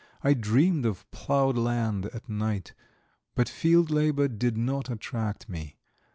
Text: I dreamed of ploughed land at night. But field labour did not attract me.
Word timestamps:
I 0.23 0.33
dreamed 0.33 0.83
of 0.87 1.05
ploughed 1.11 1.59
land 1.59 2.07
at 2.07 2.27
night. 2.27 2.73
But 3.35 3.47
field 3.47 3.91
labour 3.91 4.29
did 4.29 4.57
not 4.57 4.89
attract 4.89 5.47
me. 5.47 5.77